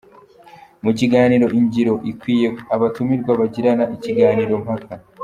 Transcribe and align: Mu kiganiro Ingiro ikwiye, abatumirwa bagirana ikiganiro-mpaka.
Mu 0.83 0.91
kiganiro 0.99 1.45
Ingiro 1.59 1.93
ikwiye, 2.11 2.47
abatumirwa 2.75 3.31
bagirana 3.41 3.83
ikiganiro-mpaka. 3.95 4.93